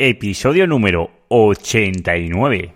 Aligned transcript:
episodio 0.00 0.68
número 0.68 1.10
89. 1.26 2.72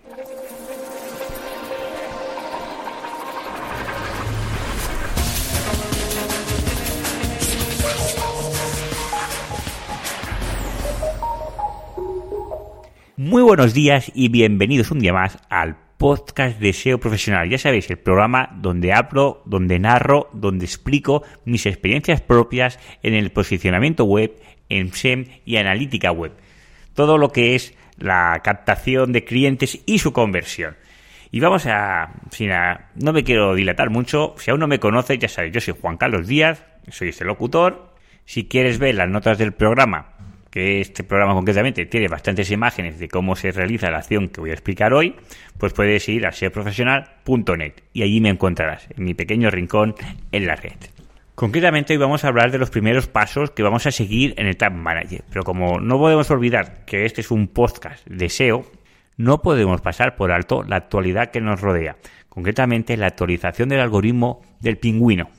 Muy 13.17 13.43
buenos 13.43 13.73
días 13.73 14.11
y 14.17 14.29
bienvenidos 14.29 14.91
un 14.91 14.99
día 14.99 15.13
más 15.13 15.39
al 15.49 15.77
podcast 15.99 16.59
de 16.59 16.73
SEO 16.73 16.99
profesional. 16.99 17.49
Ya 17.49 17.59
sabéis, 17.59 17.89
el 17.89 17.99
programa 17.99 18.51
donde 18.61 18.93
hablo, 18.93 19.43
donde 19.45 19.79
narro, 19.79 20.29
donde 20.33 20.65
explico 20.65 21.23
mis 21.45 21.67
experiencias 21.67 22.21
propias 22.21 22.81
en 23.05 23.15
el 23.15 23.31
posicionamiento 23.31 24.07
web, 24.07 24.33
en 24.69 24.93
SEM 24.93 25.27
y 25.45 25.59
analítica 25.59 26.11
web. 26.11 26.33
Todo 26.95 27.19
lo 27.19 27.31
que 27.31 27.55
es 27.55 27.75
la 27.99 28.41
captación 28.43 29.13
de 29.13 29.25
clientes 29.25 29.81
y 29.87 29.99
su 29.99 30.13
conversión. 30.13 30.77
Y 31.31 31.41
vamos 31.41 31.67
a, 31.67 32.11
sin 32.31 32.51
no 32.97 33.13
me 33.13 33.25
quiero 33.25 33.55
dilatar 33.55 33.89
mucho, 33.89 34.35
si 34.39 34.51
aún 34.51 34.61
no 34.61 34.69
me 34.69 34.79
conoces, 34.79 35.19
ya 35.19 35.29
sabes, 35.29 35.53
yo 35.53 35.61
soy 35.61 35.75
Juan 35.81 35.97
Carlos 35.97 36.29
Díaz, 36.29 36.65
soy 36.91 37.09
este 37.09 37.25
locutor. 37.25 37.95
Si 38.27 38.47
quieres 38.47 38.79
ver 38.79 38.95
las 38.97 39.09
notas 39.09 39.39
del 39.39 39.53
programa, 39.53 40.13
que 40.51 40.83
este 40.83 41.03
programa 41.03 41.33
concretamente 41.33 41.87
tiene 41.87 42.09
bastantes 42.09 42.51
imágenes 42.51 42.99
de 42.99 43.09
cómo 43.09 43.35
se 43.35 43.51
realiza 43.51 43.91
la 43.91 43.99
acción 43.99 44.29
que 44.29 44.43
voy 44.43 44.51
a 44.51 44.53
explicar 44.53 44.93
hoy, 44.93 45.17
pues 45.57 45.73
puedes 45.73 46.07
ir 46.11 46.27
a 46.27 46.33
serprofesional.net 46.33 47.73
y 47.95 48.03
allí 48.03 48.21
me 48.21 48.29
encontrarás, 48.29 48.87
en 48.95 49.05
mi 49.05 49.15
pequeño 49.15 49.51
rincón 49.51 49.95
en 50.31 50.47
la 50.47 50.57
red. 50.57 50.77
Concretamente 51.35 51.95
hoy 51.95 51.99
vamos 51.99 52.25
a 52.25 52.29
hablar 52.29 52.51
de 52.51 52.59
los 52.59 52.69
primeros 52.69 53.07
pasos 53.07 53.51
que 53.51 53.63
vamos 53.63 53.87
a 53.87 53.91
seguir 53.91 54.35
en 54.37 54.47
el 54.47 54.59
Tag 54.59 54.75
Manager, 54.75 55.25
pero 55.31 55.45
como 55.45 55.81
no 55.81 55.99
podemos 55.99 56.31
olvidar 56.31 56.85
que 56.85 57.07
este 57.07 57.23
es 57.23 57.31
un 57.31 57.49
podcast 57.49 58.07
de 58.07 58.29
SEO, 58.29 58.67
no 59.17 59.41
podemos 59.41 59.81
pasar 59.81 60.15
por 60.15 60.31
alto 60.31 60.63
la 60.63 60.77
actualidad 60.77 61.31
que 61.31 61.41
nos 61.41 61.63
rodea, 61.63 61.97
concretamente 62.29 62.99
la 62.99 63.07
actualización 63.07 63.71
del 63.71 63.81
algoritmo 63.81 64.43
del 64.61 64.77
pingüino. 64.77 65.31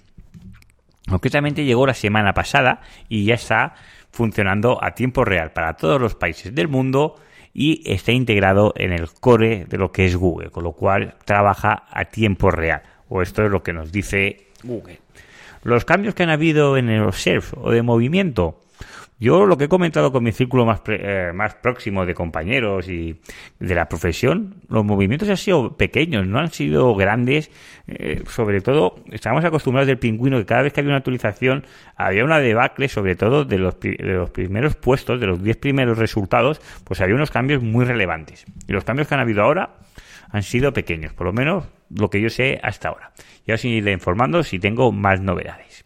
Concretamente 1.08 1.64
llegó 1.64 1.86
la 1.86 1.94
semana 1.94 2.34
pasada 2.34 2.82
y 3.08 3.26
ya 3.26 3.36
está 3.36 3.76
funcionando 4.12 4.84
a 4.84 4.96
tiempo 4.96 5.24
real 5.24 5.52
para 5.52 5.74
todos 5.74 6.02
los 6.02 6.16
países 6.16 6.56
del 6.56 6.70
mundo 6.70 7.18
y 7.54 7.84
está 7.86 8.12
integrado 8.12 8.74
en 8.78 8.94
el 8.94 9.12
core 9.12 9.66
de 9.66 9.78
lo 9.78 9.92
que 9.92 10.06
es 10.06 10.16
Google, 10.16 10.50
con 10.50 10.64
lo 10.64 10.72
cual 10.72 11.18
trabaja 11.24 11.84
a 11.92 12.06
tiempo 12.06 12.50
real. 12.50 12.82
O 13.10 13.22
esto 13.22 13.44
es 13.44 13.52
lo 13.52 13.62
que 13.62 13.74
nos 13.74 13.92
dice 13.92 14.48
Google. 14.64 15.03
Los 15.64 15.86
cambios 15.86 16.14
que 16.14 16.24
han 16.24 16.30
habido 16.30 16.78
en 16.78 16.90
el 16.90 17.12
surf 17.14 17.54
o 17.58 17.72
de 17.72 17.82
movimiento, 17.82 18.60
yo 19.20 19.46
lo 19.46 19.58
que 19.58 19.66
he 19.66 19.70
comentado 19.70 20.12
con 20.12 20.22
mi 20.22 20.34
círculo 20.34 20.66
más, 20.66 20.82
eh, 20.88 21.32
más 21.34 21.56
próximo 21.56 22.06
de 22.06 22.14
compañeros 22.14 22.90
y 22.90 23.22
de 23.60 23.74
la 23.74 23.88
profesión, 23.88 24.56
los 24.68 24.84
movimientos 24.84 25.30
han 25.30 25.38
sido 25.38 25.78
pequeños, 25.78 26.28
no 26.28 26.40
han 26.40 26.52
sido 26.52 26.94
grandes. 26.96 27.50
Eh, 27.88 28.24
sobre 28.28 28.60
todo, 28.60 28.96
estábamos 29.12 29.46
acostumbrados 29.46 29.88
del 29.88 29.98
pingüino 29.98 30.38
que 30.40 30.46
cada 30.46 30.64
vez 30.64 30.74
que 30.74 30.82
había 30.82 30.90
una 30.90 30.98
actualización 30.98 31.66
había 31.96 32.26
una 32.26 32.40
debacle, 32.40 32.90
sobre 32.90 33.16
todo 33.16 33.46
de 33.46 33.60
los, 33.60 33.80
de 33.80 33.96
los 34.00 34.30
primeros 34.32 34.76
puestos, 34.76 35.22
de 35.22 35.28
los 35.28 35.42
10 35.42 35.56
primeros 35.56 35.98
resultados, 35.98 36.60
pues 36.84 37.00
había 37.00 37.16
unos 37.16 37.32
cambios 37.32 37.64
muy 37.64 37.86
relevantes. 37.86 38.46
Y 38.68 38.74
los 38.74 38.84
cambios 38.84 39.08
que 39.08 39.16
han 39.16 39.22
habido 39.22 39.44
ahora 39.44 39.70
han 40.34 40.44
sido 40.44 40.74
pequeños, 40.74 41.14
por 41.14 41.28
lo 41.28 41.32
menos 41.32 41.66
lo 41.96 42.10
que 42.10 42.20
yo 42.20 42.30
sé 42.30 42.60
hasta 42.64 42.90
ahora. 42.90 43.14
Y 43.46 43.52
ahora 43.52 43.60
sí 43.60 43.70
iré 43.70 43.92
informando 43.92 44.44
si 44.44 44.60
tengo 44.60 44.92
más 44.92 45.22
novedades. 45.22 45.86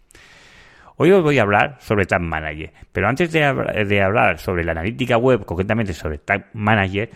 Hoy 0.96 1.12
os 1.12 1.22
voy 1.22 1.38
a 1.38 1.42
hablar 1.44 1.78
sobre 1.80 2.06
Tag 2.06 2.22
Manager, 2.22 2.72
pero 2.92 3.10
antes 3.10 3.32
de, 3.32 3.44
hablar 3.44 4.40
sobre 4.40 4.64
la 4.64 4.72
analítica 4.72 5.18
web, 5.18 5.46
concretamente 5.46 5.94
sobre 5.94 6.18
Tag 6.18 6.48
Manager, 6.54 7.10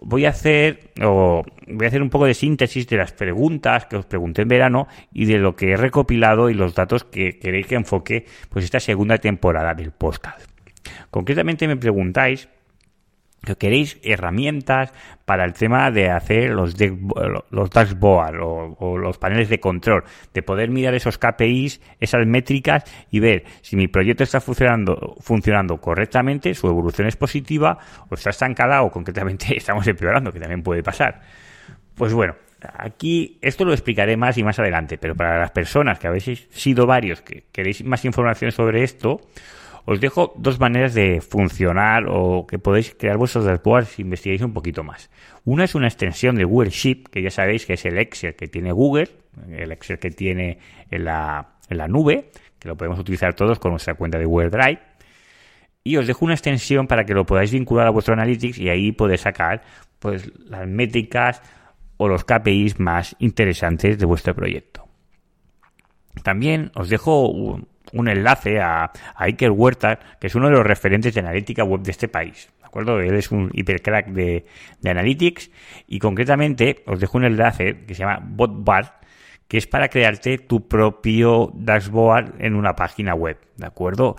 voy 0.00 0.24
a 0.24 0.30
hacer 0.30 0.90
o 1.02 1.44
voy 1.68 1.84
a 1.84 1.88
hacer 1.88 2.00
un 2.00 2.08
poco 2.08 2.24
de 2.24 2.34
síntesis 2.34 2.86
de 2.88 2.96
las 2.96 3.12
preguntas 3.12 3.84
que 3.84 3.96
os 3.96 4.06
pregunté 4.06 4.42
en 4.42 4.48
verano 4.48 4.88
y 5.12 5.26
de 5.26 5.38
lo 5.38 5.56
que 5.56 5.72
he 5.72 5.76
recopilado 5.76 6.48
y 6.48 6.54
los 6.54 6.74
datos 6.74 7.04
que 7.04 7.38
queréis 7.38 7.66
que 7.66 7.74
enfoque 7.74 8.24
pues 8.48 8.64
esta 8.64 8.80
segunda 8.80 9.18
temporada 9.18 9.74
del 9.74 9.92
podcast. 9.92 10.50
Concretamente 11.10 11.68
me 11.68 11.76
preguntáis 11.76 12.48
que 13.44 13.56
queréis 13.56 13.98
herramientas 14.02 14.92
para 15.24 15.44
el 15.44 15.52
tema 15.52 15.90
de 15.90 16.10
hacer 16.10 16.50
los, 16.50 16.74
los 17.50 17.70
dashboard 17.70 18.40
o, 18.42 18.98
los 18.98 19.18
paneles 19.18 19.48
de 19.48 19.60
control, 19.60 20.04
de 20.34 20.42
poder 20.42 20.70
mirar 20.70 20.94
esos 20.94 21.18
KPIs, 21.18 21.80
esas 22.00 22.26
métricas 22.26 22.84
y 23.10 23.20
ver 23.20 23.44
si 23.62 23.76
mi 23.76 23.88
proyecto 23.88 24.24
está 24.24 24.40
funcionando, 24.40 25.16
funcionando 25.20 25.78
correctamente, 25.78 26.54
su 26.54 26.66
evolución 26.66 27.06
es 27.06 27.16
positiva 27.16 27.78
o 28.08 28.14
está 28.14 28.30
estancada 28.30 28.82
o 28.82 28.90
concretamente 28.90 29.56
estamos 29.56 29.86
empeorando, 29.86 30.32
que 30.32 30.40
también 30.40 30.62
puede 30.62 30.82
pasar. 30.82 31.20
Pues 31.94 32.12
bueno, 32.12 32.34
aquí 32.74 33.38
esto 33.40 33.64
lo 33.64 33.72
explicaré 33.72 34.16
más 34.16 34.38
y 34.38 34.42
más 34.42 34.58
adelante, 34.58 34.98
pero 34.98 35.14
para 35.14 35.38
las 35.38 35.50
personas 35.50 35.98
que 35.98 36.08
habéis 36.08 36.48
sido 36.50 36.86
varios 36.86 37.22
que 37.22 37.44
queréis 37.52 37.84
más 37.84 38.04
información 38.04 38.52
sobre 38.52 38.82
esto, 38.82 39.20
os 39.90 40.00
dejo 40.00 40.34
dos 40.36 40.60
maneras 40.60 40.92
de 40.92 41.22
funcionar 41.22 42.04
o 42.08 42.46
que 42.46 42.58
podéis 42.58 42.94
crear 42.94 43.16
vuestros 43.16 43.46
dashboards 43.46 43.88
si 43.88 44.02
investigáis 44.02 44.42
un 44.42 44.52
poquito 44.52 44.84
más. 44.84 45.08
Una 45.46 45.64
es 45.64 45.74
una 45.74 45.86
extensión 45.86 46.36
de 46.36 46.44
Google 46.44 46.68
Sheet, 46.68 47.08
que 47.08 47.22
ya 47.22 47.30
sabéis 47.30 47.64
que 47.64 47.72
es 47.72 47.86
el 47.86 47.96
Excel 47.96 48.36
que 48.36 48.48
tiene 48.48 48.70
Google, 48.70 49.08
el 49.48 49.72
Excel 49.72 49.98
que 49.98 50.10
tiene 50.10 50.58
en 50.90 51.04
la, 51.06 51.56
en 51.70 51.78
la 51.78 51.88
nube, 51.88 52.32
que 52.58 52.68
lo 52.68 52.76
podemos 52.76 52.98
utilizar 52.98 53.32
todos 53.32 53.58
con 53.58 53.70
nuestra 53.70 53.94
cuenta 53.94 54.18
de 54.18 54.26
Google 54.26 54.50
Drive. 54.50 54.78
Y 55.84 55.96
os 55.96 56.06
dejo 56.06 56.26
una 56.26 56.34
extensión 56.34 56.86
para 56.86 57.04
que 57.04 57.14
lo 57.14 57.24
podáis 57.24 57.50
vincular 57.50 57.86
a 57.86 57.90
vuestro 57.90 58.12
Analytics 58.12 58.58
y 58.58 58.68
ahí 58.68 58.92
podéis 58.92 59.22
sacar 59.22 59.62
pues, 60.00 60.30
las 60.50 60.68
métricas 60.68 61.40
o 61.96 62.08
los 62.08 62.26
KPIs 62.26 62.78
más 62.78 63.16
interesantes 63.20 63.98
de 63.98 64.04
vuestro 64.04 64.34
proyecto. 64.34 64.86
También 66.22 66.72
os 66.74 66.90
dejo 66.90 67.58
un 67.92 68.08
enlace 68.08 68.60
a, 68.60 68.90
Iker 69.16 69.50
Huerta, 69.50 69.98
que 70.20 70.26
es 70.28 70.34
uno 70.34 70.48
de 70.48 70.54
los 70.54 70.66
referentes 70.66 71.14
de 71.14 71.20
analítica 71.20 71.64
web 71.64 71.82
de 71.82 71.90
este 71.90 72.08
país. 72.08 72.48
¿De 72.60 72.66
acuerdo? 72.66 73.00
Él 73.00 73.14
es 73.14 73.30
un 73.30 73.50
hipercrack 73.52 74.08
de, 74.08 74.44
de 74.80 74.90
Analytics 74.90 75.50
y 75.86 75.98
concretamente 75.98 76.82
os 76.86 77.00
dejo 77.00 77.18
un 77.18 77.24
enlace 77.24 77.84
que 77.86 77.94
se 77.94 78.00
llama 78.00 78.20
BotBar, 78.22 79.00
que 79.48 79.56
es 79.56 79.66
para 79.66 79.88
crearte 79.88 80.38
tu 80.38 80.68
propio 80.68 81.50
dashboard 81.54 82.34
en 82.38 82.54
una 82.54 82.74
página 82.74 83.14
web. 83.14 83.38
¿De 83.56 83.66
acuerdo? 83.66 84.16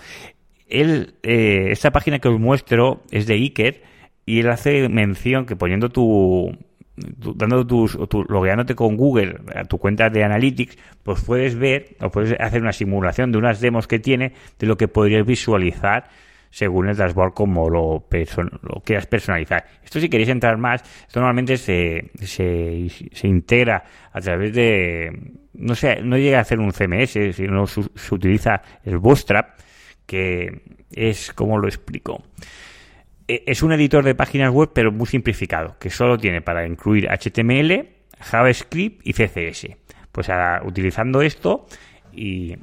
Él, 0.67 1.15
eh, 1.23 1.67
esta 1.69 1.91
página 1.91 2.19
que 2.19 2.27
os 2.27 2.39
muestro 2.39 3.03
es 3.11 3.27
de 3.27 3.35
Iker 3.35 3.83
y 4.25 4.39
él 4.39 4.49
hace 4.49 4.89
mención 4.89 5.45
que 5.45 5.55
poniendo 5.55 5.89
tu, 5.89 6.55
dando 7.35 7.65
tus, 7.65 7.97
tu, 8.09 8.23
logueándote 8.23 8.75
con 8.75 8.97
Google 8.97 9.37
a 9.55 9.63
tu 9.65 9.77
cuenta 9.77 10.09
de 10.09 10.23
Analytics, 10.23 10.77
pues 11.03 11.21
puedes 11.21 11.57
ver 11.57 11.95
o 12.01 12.09
puedes 12.09 12.39
hacer 12.39 12.61
una 12.61 12.73
simulación 12.73 13.31
de 13.31 13.37
unas 13.37 13.61
demos 13.61 13.87
que 13.87 13.99
tiene 13.99 14.33
de 14.57 14.67
lo 14.67 14.77
que 14.77 14.87
podrías 14.87 15.25
visualizar 15.25 16.09
según 16.51 16.89
el 16.89 16.97
dashboard 16.97 17.33
como 17.33 17.69
lo, 17.69 18.05
quieras 18.83 19.05
personalizar. 19.05 19.65
Esto 19.83 19.99
si 19.99 20.09
queréis 20.09 20.29
entrar 20.29 20.57
más, 20.57 20.81
esto 21.07 21.19
normalmente 21.19 21.57
se, 21.57 22.09
se, 22.21 22.87
se 22.89 23.27
integra 23.27 23.83
a 24.11 24.19
través 24.19 24.53
de, 24.53 25.33
no 25.53 25.75
sé, 25.75 26.01
no 26.01 26.17
llega 26.17 26.39
a 26.39 26.41
hacer 26.41 26.59
un 26.59 26.71
CMS, 26.71 27.35
sino 27.35 27.67
se, 27.67 27.83
se 27.95 28.15
utiliza 28.15 28.61
el 28.83 28.97
Bootstrap, 28.97 29.59
que 30.05 30.61
es, 30.91 31.31
como 31.33 31.57
lo 31.59 31.67
explico? 31.67 32.23
E, 33.29 33.43
es 33.45 33.61
un 33.61 33.71
editor 33.71 34.03
de 34.03 34.15
páginas 34.15 34.51
web, 34.51 34.71
pero 34.73 34.91
muy 34.91 35.05
simplificado, 35.05 35.77
que 35.79 35.91
solo 35.91 36.17
tiene 36.17 36.41
para 36.41 36.65
incluir 36.65 37.07
HTML, 37.07 37.87
JavaScript 38.19 39.07
y 39.07 39.13
CSS. 39.13 39.77
Pues 40.11 40.27
utilizando 40.63 41.21
esto 41.21 41.67
y, 42.11 42.57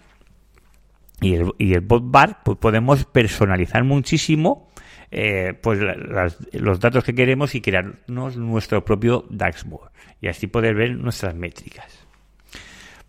y 1.20 1.34
el, 1.34 1.52
y 1.58 1.74
el 1.74 1.80
botbar, 1.80 2.42
pues 2.44 2.58
podemos 2.58 3.04
personalizar 3.04 3.84
muchísimo 3.84 4.68
eh, 5.12 5.54
pues 5.62 5.78
los 6.52 6.80
datos 6.80 7.04
que 7.04 7.14
queremos 7.14 7.54
y 7.54 7.60
crearnos 7.60 8.36
nuestro 8.36 8.84
propio 8.84 9.24
dashboard 9.30 9.92
y 10.20 10.26
así 10.26 10.48
poder 10.48 10.74
ver 10.74 10.96
nuestras 10.96 11.34
métricas. 11.36 12.05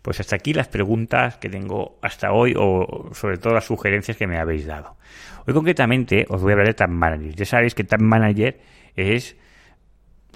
Pues 0.08 0.20
hasta 0.20 0.36
aquí 0.36 0.54
las 0.54 0.68
preguntas 0.68 1.36
que 1.36 1.50
tengo 1.50 1.98
hasta 2.00 2.32
hoy 2.32 2.54
o 2.56 3.10
sobre 3.12 3.36
todo 3.36 3.52
las 3.52 3.66
sugerencias 3.66 4.16
que 4.16 4.26
me 4.26 4.38
habéis 4.38 4.64
dado. 4.64 4.96
Hoy 5.46 5.52
concretamente 5.52 6.24
os 6.30 6.40
voy 6.40 6.52
a 6.52 6.54
hablar 6.54 6.68
de 6.68 6.72
Tag 6.72 6.88
Manager. 6.88 7.34
Ya 7.34 7.44
sabéis 7.44 7.74
que 7.74 7.84
Tag 7.84 8.00
Manager 8.00 8.58
es 8.96 9.36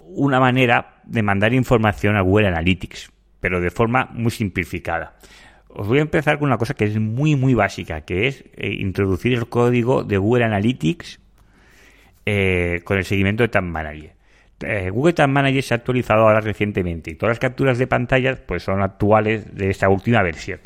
una 0.04 0.40
manera 0.40 1.00
de 1.04 1.22
mandar 1.22 1.54
información 1.54 2.16
a 2.16 2.20
Google 2.20 2.48
Analytics, 2.48 3.12
pero 3.40 3.62
de 3.62 3.70
forma 3.70 4.10
muy 4.12 4.30
simplificada. 4.30 5.16
Os 5.68 5.88
voy 5.88 6.00
a 6.00 6.02
empezar 6.02 6.38
con 6.38 6.48
una 6.48 6.58
cosa 6.58 6.74
que 6.74 6.84
es 6.84 7.00
muy 7.00 7.34
muy 7.34 7.54
básica, 7.54 8.02
que 8.02 8.28
es 8.28 8.44
eh, 8.58 8.74
introducir 8.78 9.32
el 9.32 9.48
código 9.48 10.04
de 10.04 10.18
Google 10.18 10.44
Analytics 10.44 11.18
eh, 12.26 12.82
con 12.84 12.98
el 12.98 13.06
seguimiento 13.06 13.42
de 13.42 13.48
Tag 13.48 13.64
Manager. 13.64 14.12
Eh, 14.64 14.90
Google 14.90 15.12
Tag 15.12 15.28
Manager 15.28 15.62
se 15.62 15.74
ha 15.74 15.76
actualizado 15.78 16.22
ahora 16.22 16.40
recientemente 16.40 17.10
y 17.10 17.14
todas 17.14 17.32
las 17.32 17.38
capturas 17.38 17.78
de 17.78 17.86
pantalla 17.86 18.38
pues 18.46 18.62
son 18.62 18.82
actuales 18.82 19.54
de 19.54 19.70
esta 19.70 19.88
última 19.88 20.22
versión. 20.22 20.60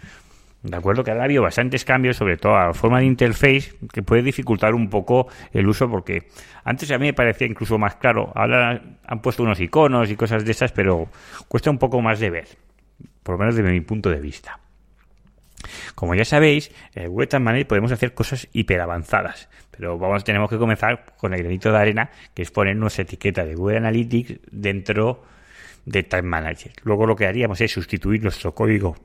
De 0.63 0.77
acuerdo 0.77 1.05
que 1.05 1.13
ahora 1.13 1.23
ha 1.23 1.27
habido 1.27 1.43
bastantes 1.43 1.85
cambios, 1.85 2.17
sobre 2.17 2.37
todo 2.37 2.57
a 2.57 2.67
la 2.67 2.75
forma 2.75 2.99
de 2.99 3.07
interface, 3.07 3.73
que 3.93 4.03
puede 4.03 4.23
dificultar 4.23 4.75
un 4.75 4.91
poco 4.91 5.29
el 5.53 5.69
uso 5.69 5.89
porque 5.89 6.29
antes 6.65 6.91
a 6.91 6.99
mí 6.99 7.07
me 7.07 7.15
parecía 7.15 7.47
incluso 7.47 7.79
más 7.79 7.95
claro. 7.97 8.33
Ahora 8.35 8.83
han 9.07 9.23
puesto 9.23 9.45
unos 9.45 9.61
iconos 9.61 10.11
y 10.11 10.17
cosas 10.17 10.45
de 10.45 10.51
esas, 10.51 10.73
pero 10.73 11.09
cuesta 11.47 11.71
un 11.71 11.79
poco 11.79 12.01
más 12.01 12.19
de 12.19 12.31
ver, 12.31 12.49
por 13.23 13.35
lo 13.35 13.39
menos 13.39 13.55
desde 13.55 13.71
mi 13.71 13.81
punto 13.81 14.11
de 14.11 14.21
vista. 14.21 14.59
Como 15.95 16.15
ya 16.15 16.25
sabéis, 16.25 16.71
en 16.95 17.11
Web 17.11 17.29
Manager 17.41 17.67
podemos 17.67 17.93
hacer 17.93 18.15
cosas 18.15 18.49
hiper 18.53 18.81
avanzadas, 18.81 19.49
pero 19.71 19.99
tenemos 20.25 20.51
que 20.51 20.59
comenzar 20.59 21.15
con 21.17 21.35
el 21.35 21.43
granito 21.43 21.71
de 21.71 21.79
arena, 21.79 22.11
que 22.35 22.43
es 22.43 22.51
poner 22.51 22.77
nuestra 22.77 23.03
etiqueta 23.03 23.45
de 23.45 23.55
Google 23.55 23.79
Analytics 23.79 24.41
dentro 24.51 25.25
de 25.85 26.03
Time 26.03 26.23
Manager. 26.23 26.73
Luego 26.83 27.07
lo 27.07 27.17
que 27.17 27.27
haríamos 27.27 27.61
es 27.61 27.73
sustituir 27.73 28.23
nuestro 28.23 28.55
código 28.55 28.97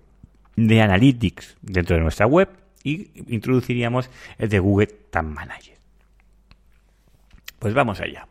de 0.56 0.82
Analytics 0.82 1.58
dentro 1.62 1.96
de 1.96 2.02
nuestra 2.02 2.26
web 2.26 2.50
y 2.84 3.12
introduciríamos 3.34 4.10
el 4.38 4.50
de 4.50 4.60
Google 4.60 4.88
Tag 4.88 5.26
Manager. 5.26 5.78
Pues 7.60 7.74
vamos 7.74 8.02
allá. 8.02 8.28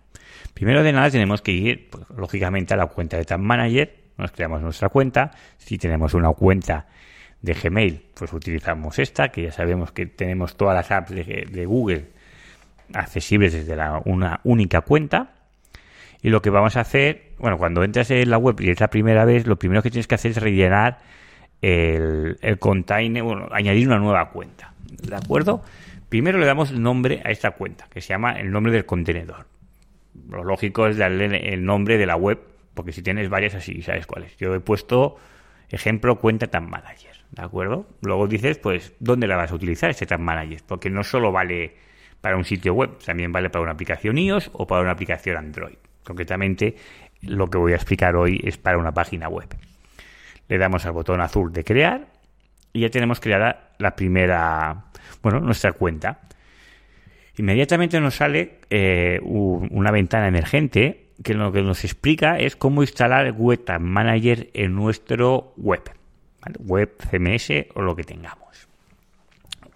Primero 0.55 0.83
de 0.83 0.93
nada 0.93 1.11
tenemos 1.11 1.41
que 1.41 1.53
ir, 1.53 1.89
pues, 1.89 2.05
lógicamente, 2.17 2.75
a 2.75 2.77
la 2.77 2.87
cuenta 2.87 3.17
de 3.17 3.25
Tag 3.25 3.39
Manager. 3.39 3.97
Nos 4.19 4.33
creamos 4.33 4.61
nuestra 4.61 4.89
cuenta. 4.89 5.31
Si 5.57 5.79
tenemos 5.79 6.15
una 6.15 6.33
cuenta 6.33 6.89
de 7.43 7.55
Gmail, 7.55 8.03
pues 8.15 8.33
utilizamos 8.33 8.99
esta, 8.99 9.29
que 9.29 9.43
ya 9.43 9.53
sabemos 9.53 9.93
que 9.93 10.07
tenemos 10.07 10.57
todas 10.57 10.75
las 10.75 10.91
apps 10.91 11.11
de, 11.11 11.65
Google 11.67 12.09
accesibles 12.93 13.53
desde 13.53 13.77
una 14.05 14.41
única 14.45 14.83
cuenta. 14.83 15.35
Y 16.23 16.29
lo 16.29 16.43
que 16.43 16.51
vamos 16.51 16.77
a 16.77 16.81
hacer, 16.81 17.33
bueno, 17.39 17.57
cuando 17.57 17.83
entras 17.83 18.11
en 18.11 18.29
la 18.29 18.37
web 18.37 18.61
y 18.61 18.71
es 18.71 18.81
la 18.81 18.89
primera 18.89 19.25
vez, 19.25 19.47
lo 19.47 19.59
primero 19.59 19.83
que 19.83 19.91
tienes 19.91 20.07
que 20.07 20.17
hacer 20.17 20.33
es 20.33 20.37
rellenar 20.37 20.99
el, 21.63 22.39
el 22.43 22.59
container, 22.59 23.23
bueno, 23.23 23.49
añadir 23.53 23.89
una 23.89 23.99
nueva 23.99 24.31
cuenta. 24.31 24.75
¿De 24.87 25.17
acuerdo? 25.17 25.63
Primero 26.11 26.39
le 26.39 26.47
damos 26.47 26.73
nombre 26.73 27.23
a 27.25 27.31
esta 27.31 27.53
cuenta, 27.53 27.87
que 27.89 28.01
se 28.01 28.09
llama 28.09 28.33
el 28.33 28.51
nombre 28.51 28.73
del 28.73 28.85
contenedor. 28.85 29.47
Lo 30.29 30.45
lógico 30.45 30.87
es 30.89 30.97
darle 30.99 31.55
el 31.55 31.65
nombre 31.65 31.97
de 31.97 32.07
la 32.07 32.17
web, 32.17 32.39
porque 32.75 32.93
si 32.93 33.03
tienes 33.03 33.31
varias 33.31 33.55
así, 33.55 33.81
sabes 33.83 34.07
cuáles. 34.07 34.37
Yo 34.37 34.55
he 34.55 34.61
puesto 34.61 35.17
ejemplo 35.71 36.19
cuenta 36.19 36.49
Tag 36.49 36.69
Manager, 36.69 37.10
¿de 37.33 37.43
acuerdo? 37.43 37.87
Luego 38.03 38.27
dices, 38.27 38.59
pues, 38.59 38.95
¿dónde 38.99 39.27
la 39.27 39.37
vas 39.37 39.53
a 39.53 39.55
utilizar 39.55 39.91
este 39.91 40.07
Tag 40.07 40.21
Manager? 40.21 40.61
Porque 40.67 40.91
no 40.91 41.03
solo 41.03 41.33
vale 41.33 41.75
para 42.21 42.37
un 42.37 42.45
sitio 42.45 42.75
web, 42.75 42.99
también 43.05 43.33
vale 43.33 43.51
para 43.51 43.63
una 43.63 43.73
aplicación 43.73 44.19
iOS 44.19 44.51
o 44.53 44.67
para 44.67 44.83
una 44.83 44.93
aplicación 44.93 45.37
Android. 45.37 45.77
Concretamente, 46.05 46.77
lo 47.23 47.49
que 47.49 47.59
voy 47.59 47.73
a 47.73 47.77
explicar 47.77 48.17
hoy 48.17 48.41
es 48.45 48.59
para 48.59 48.79
una 48.79 48.93
página 48.93 49.29
web. 49.29 49.49
Le 50.49 50.59
damos 50.59 50.85
al 50.87 50.93
botón 50.93 51.21
azul 51.21 51.53
de 51.53 51.65
crear 51.65 52.09
y 52.73 52.81
ya 52.81 52.91
tenemos 52.91 53.21
creada 53.21 53.71
la 53.79 53.95
primera, 53.95 54.85
bueno, 55.23 55.41
nuestra 55.41 55.73
cuenta. 55.73 56.21
Inmediatamente 57.37 58.01
nos 58.01 58.17
sale 58.17 58.59
eh, 58.69 59.19
una 59.23 59.91
ventana 59.91 60.29
emergente 60.29 61.11
que 61.23 61.35
lo 61.35 61.53
que 61.53 61.63
nos 61.63 61.85
explica 61.85 62.39
es 62.39 62.57
cómo 62.57 62.83
instalar 62.83 63.33
Web 63.33 63.81
Manager 63.81 64.51
en 64.55 64.75
nuestro 64.75 65.53
web, 65.57 65.83
web 66.59 66.97
CMS 66.99 67.67
o 67.75 67.83
lo 67.83 67.95
que 67.95 68.05
tengamos. 68.05 68.69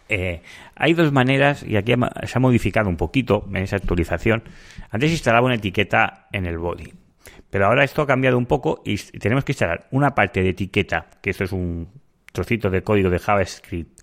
Eh, 0.08 0.42
hay 0.74 0.92
dos 0.94 1.12
maneras, 1.12 1.62
y 1.62 1.76
aquí 1.76 1.94
se 2.24 2.38
ha 2.38 2.40
modificado 2.40 2.88
un 2.88 2.96
poquito 2.96 3.46
en 3.48 3.56
esa 3.56 3.76
actualización. 3.76 4.42
Antes 4.90 5.10
instalaba 5.10 5.46
una 5.46 5.56
etiqueta 5.56 6.28
en 6.32 6.46
el 6.46 6.58
body. 6.58 6.92
Pero 7.50 7.66
ahora 7.66 7.84
esto 7.84 8.02
ha 8.02 8.06
cambiado 8.06 8.36
un 8.36 8.46
poco 8.46 8.82
y 8.84 8.96
tenemos 8.96 9.44
que 9.44 9.52
instalar 9.52 9.86
una 9.92 10.14
parte 10.14 10.42
de 10.42 10.50
etiqueta, 10.50 11.06
que 11.22 11.30
esto 11.30 11.44
es 11.44 11.52
un 11.52 11.88
trocito 12.32 12.68
de 12.68 12.82
código 12.82 13.10
de 13.10 13.20
JavaScript, 13.20 14.02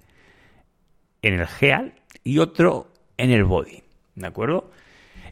en 1.21 1.33
el 1.33 1.47
Geal 1.47 1.93
y 2.23 2.39
otro 2.39 2.93
en 3.17 3.31
el 3.31 3.43
body. 3.43 3.83
¿De 4.15 4.27
acuerdo? 4.27 4.71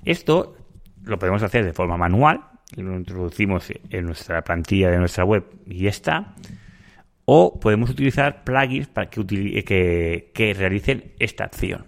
Esto 0.04 0.58
lo 1.04 1.18
podemos 1.18 1.44
hacer 1.44 1.64
de 1.64 1.74
forma 1.74 1.98
manual, 1.98 2.42
lo 2.76 2.96
introducimos 2.96 3.72
en 3.90 4.06
nuestra 4.06 4.44
plantilla 4.44 4.90
de 4.90 4.98
nuestra 4.98 5.24
web 5.24 5.46
y 5.66 5.84
ya 5.84 5.90
está. 5.90 6.36
O 7.32 7.60
podemos 7.60 7.92
utilizar 7.92 8.44
plugins 8.44 8.88
para 8.88 9.08
que, 9.08 9.24
que, 9.64 10.32
que 10.34 10.54
realicen 10.56 11.14
esta 11.20 11.44
acción. 11.44 11.86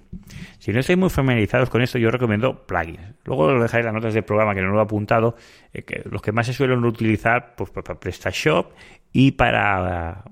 Si 0.59 0.71
no 0.71 0.79
estáis 0.79 0.99
muy 0.99 1.09
familiarizados 1.09 1.71
con 1.71 1.81
esto, 1.81 1.97
yo 1.97 2.11
recomiendo 2.11 2.67
plugins. 2.67 3.15
Luego 3.25 3.51
lo 3.51 3.63
dejáis 3.63 3.83
las 3.83 3.91
notas 3.91 4.13
del 4.13 4.23
programa 4.23 4.53
que 4.53 4.61
no 4.61 4.69
lo 4.69 4.77
he 4.77 4.83
apuntado, 4.83 5.35
eh, 5.73 5.83
los 6.11 6.21
que 6.21 6.31
más 6.31 6.45
se 6.45 6.53
suelen 6.53 6.85
utilizar 6.85 7.55
pues, 7.55 7.71
para 7.71 7.99
PrestaShop 7.99 8.71
y 9.11 9.31
para, 9.31 10.25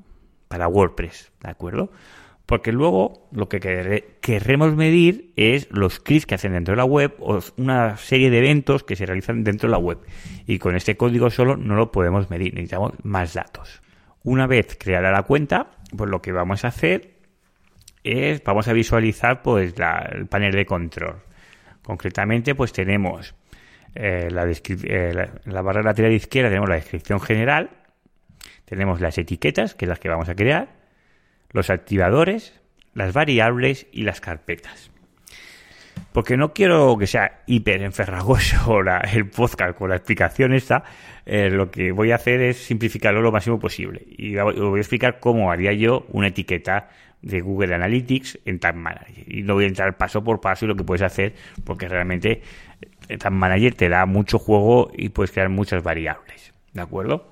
para 0.47 0.67
WordPress, 0.67 1.31
¿de 1.41 1.49
acuerdo? 1.49 1.91
Porque 2.45 2.71
luego 2.71 3.27
lo 3.31 3.49
que 3.49 4.03
querremos 4.21 4.75
medir 4.75 5.33
es 5.35 5.71
los 5.71 5.99
clics 5.99 6.27
que 6.27 6.35
hacen 6.35 6.53
dentro 6.53 6.73
de 6.73 6.77
la 6.77 6.85
web 6.85 7.15
o 7.17 7.39
una 7.57 7.97
serie 7.97 8.29
de 8.29 8.37
eventos 8.37 8.83
que 8.83 8.95
se 8.95 9.07
realizan 9.07 9.43
dentro 9.43 9.69
de 9.69 9.71
la 9.71 9.79
web. 9.79 9.97
Y 10.45 10.59
con 10.59 10.75
este 10.75 10.97
código 10.97 11.31
solo 11.31 11.57
no 11.57 11.73
lo 11.73 11.91
podemos 11.91 12.29
medir, 12.29 12.53
necesitamos 12.53 12.93
más 13.01 13.33
datos. 13.33 13.81
Una 14.29 14.45
vez 14.45 14.77
creada 14.79 15.09
la 15.09 15.23
cuenta, 15.23 15.71
pues 15.97 16.07
lo 16.07 16.21
que 16.21 16.31
vamos 16.31 16.63
a 16.63 16.67
hacer 16.67 17.15
es, 18.03 18.43
vamos 18.43 18.67
a 18.67 18.73
visualizar 18.73 19.41
pues 19.41 19.73
el 19.75 20.27
panel 20.27 20.51
de 20.51 20.67
control. 20.67 21.23
Concretamente, 21.81 22.53
pues 22.53 22.71
tenemos 22.71 23.33
eh, 23.95 24.27
la, 24.29 24.47
eh, 24.47 25.29
la, 25.45 25.61
barra 25.63 25.81
lateral 25.81 26.11
izquierda, 26.11 26.49
tenemos 26.49 26.69
la 26.69 26.75
descripción 26.75 27.19
general, 27.19 27.71
tenemos 28.65 29.01
las 29.01 29.17
etiquetas, 29.17 29.73
que 29.73 29.85
es 29.85 29.89
las 29.89 29.97
que 29.97 30.09
vamos 30.09 30.29
a 30.29 30.35
crear, 30.35 30.75
los 31.49 31.71
activadores, 31.71 32.53
las 32.93 33.13
variables 33.13 33.87
y 33.91 34.03
las 34.03 34.21
carpetas. 34.21 34.91
Porque 36.11 36.37
no 36.37 36.53
quiero 36.53 36.97
que 36.97 37.07
sea 37.07 37.41
hiper 37.45 37.83
enferragoso 37.83 38.81
el 39.13 39.29
podcast 39.29 39.77
con 39.77 39.89
la 39.89 39.97
explicación 39.97 40.53
esta, 40.53 40.83
eh, 41.25 41.49
lo 41.49 41.69
que 41.69 41.91
voy 41.91 42.11
a 42.11 42.15
hacer 42.15 42.41
es 42.41 42.57
simplificarlo 42.57 43.21
lo 43.21 43.31
máximo 43.31 43.59
posible. 43.59 44.03
Y 44.17 44.35
os 44.37 44.55
voy 44.55 44.79
a 44.79 44.81
explicar 44.81 45.19
cómo 45.19 45.51
haría 45.51 45.73
yo 45.73 46.05
una 46.09 46.27
etiqueta 46.27 46.89
de 47.21 47.41
Google 47.41 47.75
Analytics 47.75 48.39
en 48.45 48.59
Tag 48.59 48.75
Manager. 48.75 49.23
Y 49.27 49.43
no 49.43 49.53
voy 49.53 49.65
a 49.65 49.67
entrar 49.67 49.97
paso 49.97 50.23
por 50.23 50.41
paso 50.41 50.65
y 50.65 50.67
lo 50.67 50.75
que 50.75 50.83
puedes 50.83 51.01
hacer, 51.01 51.35
porque 51.63 51.87
realmente 51.87 52.41
eh, 53.07 53.17
Tag 53.17 53.33
Manager 53.33 53.75
te 53.75 53.89
da 53.89 54.05
mucho 54.05 54.39
juego 54.39 54.91
y 54.95 55.09
puedes 55.09 55.31
crear 55.31 55.49
muchas 55.49 55.83
variables. 55.83 56.53
¿De 56.73 56.81
acuerdo? 56.81 57.29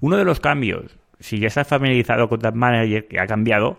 Uno 0.00 0.16
de 0.16 0.24
los 0.24 0.40
cambios, 0.40 0.98
si 1.20 1.38
ya 1.38 1.48
estás 1.48 1.68
familiarizado 1.68 2.28
con 2.28 2.40
Tag 2.40 2.54
Manager, 2.54 3.06
que 3.06 3.20
ha 3.20 3.26
cambiado, 3.26 3.78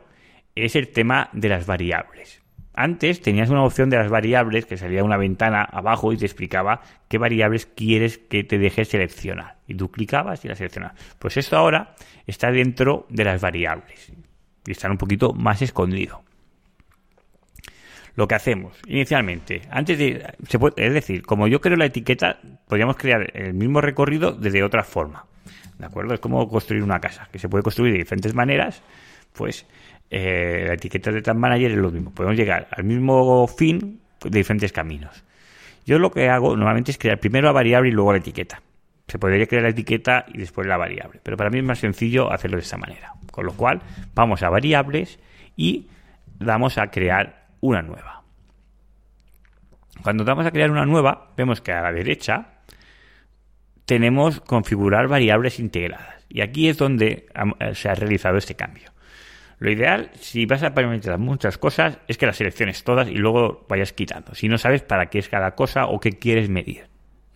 es 0.55 0.75
el 0.75 0.89
tema 0.89 1.29
de 1.33 1.49
las 1.49 1.65
variables. 1.65 2.42
Antes 2.73 3.21
tenías 3.21 3.49
una 3.49 3.63
opción 3.63 3.89
de 3.89 3.97
las 3.97 4.09
variables 4.09 4.65
que 4.65 4.77
salía 4.77 5.03
una 5.03 5.17
ventana 5.17 5.63
abajo 5.63 6.11
y 6.11 6.17
te 6.17 6.25
explicaba 6.25 6.81
qué 7.07 7.19
variables 7.19 7.67
quieres 7.67 8.17
que 8.17 8.43
te 8.43 8.57
deje 8.57 8.83
seleccionar. 8.85 9.57
Y 9.67 9.75
tú 9.75 9.91
clicabas 9.91 10.43
y 10.43 10.47
las 10.47 10.57
seleccionabas. 10.57 10.97
Pues 11.19 11.37
esto 11.37 11.55
ahora 11.55 11.95
está 12.25 12.51
dentro 12.51 13.05
de 13.09 13.25
las 13.25 13.41
variables 13.41 14.11
y 14.65 14.71
están 14.71 14.91
un 14.91 14.97
poquito 14.97 15.33
más 15.33 15.61
escondidos. 15.61 16.19
Lo 18.15 18.27
que 18.27 18.35
hacemos 18.35 18.77
inicialmente, 18.87 19.61
antes 19.71 19.97
de, 19.97 20.23
es 20.75 20.93
decir, 20.93 21.23
como 21.23 21.47
yo 21.47 21.61
creo 21.61 21.77
la 21.77 21.85
etiqueta, 21.85 22.39
podríamos 22.67 22.95
crear 22.95 23.35
el 23.35 23.53
mismo 23.53 23.81
recorrido 23.81 24.31
desde 24.31 24.63
otra 24.63 24.83
forma. 24.83 25.25
¿De 25.79 25.85
acuerdo? 25.85 26.13
Es 26.13 26.19
como 26.19 26.47
construir 26.47 26.83
una 26.83 26.99
casa, 26.99 27.27
que 27.31 27.39
se 27.39 27.49
puede 27.49 27.63
construir 27.63 27.93
de 27.93 27.99
diferentes 27.99 28.35
maneras. 28.35 28.83
Pues 29.33 29.65
eh, 30.09 30.65
la 30.67 30.73
etiqueta 30.73 31.11
de 31.11 31.21
Tag 31.21 31.35
Manager 31.35 31.71
es 31.71 31.77
lo 31.77 31.91
mismo. 31.91 32.11
Podemos 32.11 32.37
llegar 32.37 32.67
al 32.71 32.83
mismo 32.83 33.47
fin 33.47 33.99
de 34.23 34.37
diferentes 34.37 34.71
caminos. 34.71 35.23
Yo 35.85 35.99
lo 35.99 36.11
que 36.11 36.29
hago 36.29 36.55
normalmente 36.55 36.91
es 36.91 36.97
crear 36.97 37.19
primero 37.19 37.47
la 37.47 37.51
variable 37.51 37.89
y 37.89 37.91
luego 37.93 38.13
la 38.13 38.19
etiqueta. 38.19 38.61
Se 39.07 39.19
podría 39.19 39.45
crear 39.47 39.63
la 39.63 39.69
etiqueta 39.69 40.25
y 40.33 40.37
después 40.37 40.65
la 40.65 40.77
variable, 40.77 41.19
pero 41.21 41.35
para 41.35 41.49
mí 41.49 41.59
es 41.59 41.63
más 41.63 41.79
sencillo 41.79 42.31
hacerlo 42.31 42.57
de 42.57 42.63
esta 42.63 42.77
manera. 42.77 43.13
Con 43.31 43.45
lo 43.45 43.53
cual, 43.53 43.81
vamos 44.15 44.43
a 44.43 44.49
variables 44.49 45.19
y 45.57 45.87
damos 46.39 46.77
a 46.77 46.87
crear 46.87 47.47
una 47.59 47.81
nueva. 47.81 48.23
Cuando 50.01 50.23
damos 50.23 50.45
a 50.45 50.51
crear 50.51 50.71
una 50.71 50.85
nueva, 50.85 51.31
vemos 51.35 51.61
que 51.61 51.71
a 51.71 51.81
la 51.81 51.91
derecha 51.91 52.61
tenemos 53.85 54.39
configurar 54.39 55.07
variables 55.07 55.59
integradas. 55.59 56.25
Y 56.29 56.41
aquí 56.41 56.69
es 56.69 56.77
donde 56.77 57.27
eh, 57.59 57.75
se 57.75 57.89
ha 57.89 57.95
realizado 57.95 58.37
este 58.37 58.55
cambio. 58.55 58.92
Lo 59.63 59.71
ideal, 59.71 60.11
si 60.15 60.45
vas 60.45 60.61
a 60.63 60.73
parametrizar 60.73 61.17
muchas 61.19 61.57
cosas, 61.57 61.97
es 62.09 62.17
que 62.17 62.25
las 62.25 62.35
selecciones 62.35 62.83
todas 62.83 63.07
y 63.07 63.13
luego 63.13 63.65
vayas 63.69 63.93
quitando. 63.93 64.35
Si 64.35 64.49
no 64.49 64.57
sabes 64.57 64.81
para 64.81 65.05
qué 65.05 65.19
es 65.19 65.29
cada 65.29 65.55
cosa 65.55 65.85
o 65.85 66.01
qué 66.01 66.11
quieres 66.19 66.49
medir. 66.49 66.87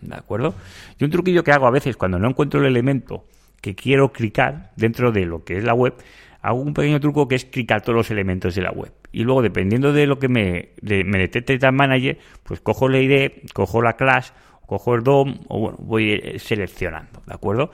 ¿De 0.02 0.14
acuerdo? 0.14 0.54
Y 1.00 1.06
un 1.06 1.10
truquillo 1.10 1.46
que 1.46 1.54
hago 1.54 1.68
a 1.68 1.72
veces 1.72 1.96
cuando 1.96 2.20
no 2.20 2.28
encuentro 2.28 2.60
el 2.60 2.66
elemento 2.66 3.24
que 3.62 3.76
quiero 3.76 4.12
clicar 4.12 4.74
dentro 4.76 5.14
de 5.14 5.26
lo 5.26 5.46
que 5.46 5.56
es 5.56 5.64
la 5.64 5.74
web, 5.74 5.94
hago 6.42 6.60
un 6.60 6.74
pequeño 6.74 7.00
truco 7.00 7.30
que 7.30 7.36
es 7.36 7.46
clicar 7.46 7.82
todos 7.82 7.96
los 7.96 8.12
elementos 8.12 8.56
de 8.56 8.62
la 8.62 8.72
web. 8.72 8.92
Y 9.14 9.24
luego, 9.24 9.42
dependiendo 9.42 9.94
de 9.94 10.06
lo 10.06 10.20
que 10.20 10.28
me, 10.28 10.72
me 10.82 11.20
detecte 11.20 11.58
Manager, 11.72 12.18
pues 12.44 12.60
cojo 12.60 12.90
la 12.90 13.00
ID, 13.00 13.32
cojo 13.54 13.82
la 13.82 13.94
class, 13.94 14.34
cojo 14.66 14.96
el 14.96 15.04
DOM, 15.04 15.46
o 15.48 15.60
bueno, 15.62 15.78
voy 15.80 16.12
eh, 16.12 16.40
seleccionando, 16.40 17.22
¿de 17.26 17.34
acuerdo? 17.34 17.72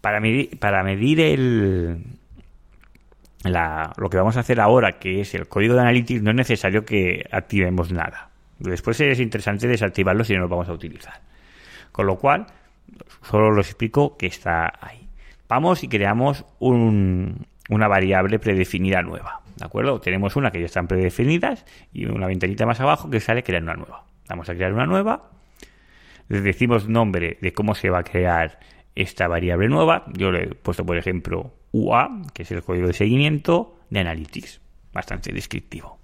Para 0.00 0.18
medir, 0.18 0.58
para 0.58 0.82
medir 0.82 1.20
el, 1.20 2.21
lo 3.44 4.10
que 4.10 4.16
vamos 4.16 4.36
a 4.36 4.40
hacer 4.40 4.60
ahora, 4.60 4.98
que 4.98 5.20
es 5.20 5.34
el 5.34 5.48
código 5.48 5.74
de 5.74 5.80
Analytics, 5.80 6.22
no 6.22 6.30
es 6.30 6.36
necesario 6.36 6.84
que 6.84 7.26
activemos 7.30 7.92
nada. 7.92 8.28
Después 8.58 9.00
es 9.00 9.18
interesante 9.18 9.66
desactivarlo 9.66 10.24
si 10.24 10.34
no 10.34 10.40
lo 10.40 10.48
vamos 10.48 10.68
a 10.68 10.72
utilizar. 10.72 11.20
Con 11.90 12.06
lo 12.06 12.16
cual, 12.16 12.46
solo 13.22 13.48
os 13.58 13.66
explico 13.66 14.16
que 14.16 14.26
está 14.26 14.72
ahí. 14.80 15.08
Vamos 15.48 15.82
y 15.82 15.88
creamos 15.88 16.44
una 16.60 17.88
variable 17.88 18.38
predefinida 18.38 19.02
nueva. 19.02 19.40
¿De 19.56 19.66
acuerdo? 19.66 20.00
Tenemos 20.00 20.36
una 20.36 20.50
que 20.50 20.60
ya 20.60 20.66
están 20.66 20.86
predefinidas 20.86 21.66
y 21.92 22.06
una 22.06 22.26
ventanita 22.26 22.64
más 22.64 22.80
abajo 22.80 23.10
que 23.10 23.20
sale 23.20 23.42
crear 23.42 23.62
una 23.62 23.74
nueva. 23.74 24.04
Vamos 24.28 24.48
a 24.48 24.54
crear 24.54 24.72
una 24.72 24.86
nueva. 24.86 25.30
Le 26.28 26.40
decimos 26.40 26.88
nombre 26.88 27.36
de 27.40 27.52
cómo 27.52 27.74
se 27.74 27.90
va 27.90 27.98
a 27.98 28.04
crear 28.04 28.58
esta 28.94 29.28
variable 29.28 29.68
nueva. 29.68 30.04
Yo 30.12 30.30
le 30.30 30.44
he 30.44 30.54
puesto, 30.54 30.84
por 30.84 30.96
ejemplo, 30.96 31.52
UA, 31.72 32.22
que 32.34 32.42
es 32.42 32.50
el 32.50 32.62
código 32.62 32.86
de 32.86 32.92
seguimiento 32.92 33.78
de 33.90 34.00
Analytics. 34.00 34.60
Bastante 34.92 35.32
descriptivo. 35.32 35.98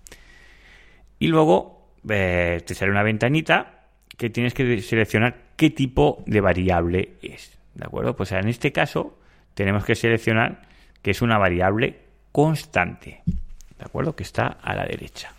Y 1.19 1.29
luego 1.29 1.93
eh, 2.09 2.63
te 2.65 2.75
sale 2.75 2.91
una 2.91 3.03
ventanita 3.03 3.87
que 4.17 4.31
tienes 4.31 4.55
que 4.55 4.81
seleccionar 4.83 5.37
qué 5.57 5.71
tipo 5.71 6.23
de 6.27 6.41
variable 6.41 7.17
es. 7.23 7.59
¿De 7.75 7.85
acuerdo? 7.85 8.17
Pues 8.17 8.33
en 8.33 8.49
este 8.49 8.73
caso 8.73 9.19
tenemos 9.55 9.85
que 9.85 9.95
seleccionar 9.95 10.63
que 11.03 11.13
es 11.13 11.23
una 11.23 11.39
variable 11.39 12.01
constante. 12.33 13.23
¿De 13.27 13.85
acuerdo? 13.85 14.17
Que 14.17 14.25
está 14.25 14.47
a 14.47 14.75
la 14.75 14.85
derecha. 14.85 15.33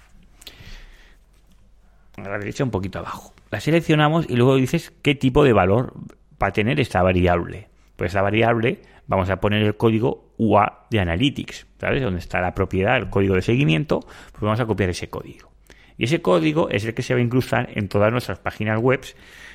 A 2.18 2.22
la 2.22 2.38
derecha 2.38 2.64
un 2.64 2.72
poquito 2.72 3.00
abajo. 3.00 3.34
La 3.52 3.60
seleccionamos 3.60 4.30
y 4.30 4.36
luego 4.36 4.56
dices 4.56 4.94
qué 5.02 5.16
tipo 5.16 5.44
de 5.44 5.54
valor 5.54 5.94
va 6.42 6.48
a 6.48 6.52
tener 6.52 6.80
esta 6.80 7.02
variable. 7.02 7.68
Pues 7.96 8.12
esa 8.12 8.22
variable 8.22 8.82
vamos 9.08 9.30
a 9.30 9.40
poner 9.40 9.64
el 9.64 9.76
código 9.76 10.34
UA 10.38 10.88
de 10.90 11.00
Analytics, 11.00 11.68
¿sabes? 11.80 12.02
Donde 12.02 12.20
está 12.20 12.40
la 12.40 12.54
propiedad, 12.54 12.98
el 12.98 13.10
código 13.10 13.36
de 13.36 13.42
seguimiento, 13.42 14.00
pues 14.00 14.42
vamos 14.42 14.60
a 14.60 14.66
copiar 14.66 14.90
ese 14.90 15.10
código. 15.10 15.52
Y 15.98 16.06
ese 16.06 16.22
código 16.22 16.70
es 16.70 16.86
el 16.86 16.94
que 16.94 17.02
se 17.02 17.14
va 17.14 17.20
a 17.20 17.24
incrustar 17.24 17.70
en 17.76 17.90
todas 17.90 18.12
nuestras 18.12 18.40
páginas 18.40 18.80
web 18.80 19.02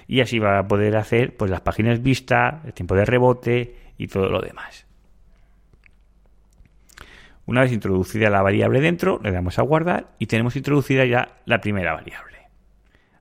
y 0.06 0.20
así 0.20 0.38
va 0.38 0.58
a 0.58 0.68
poder 0.68 0.96
hacer 0.96 1.36
pues 1.36 1.50
las 1.50 1.62
páginas 1.62 2.02
vista, 2.02 2.60
el 2.66 2.74
tiempo 2.74 2.94
de 2.94 3.06
rebote 3.06 3.76
y 3.96 4.08
todo 4.08 4.28
lo 4.28 4.42
demás. 4.42 4.86
Una 7.46 7.62
vez 7.62 7.72
introducida 7.72 8.28
la 8.30 8.42
variable 8.42 8.80
dentro, 8.80 9.20
le 9.22 9.30
damos 9.30 9.58
a 9.58 9.62
guardar 9.62 10.10
y 10.18 10.26
tenemos 10.26 10.56
introducida 10.56 11.04
ya 11.04 11.40
la 11.46 11.60
primera 11.60 11.94
variable. 11.94 12.38